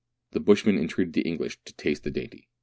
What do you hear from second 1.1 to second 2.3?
the English to taste the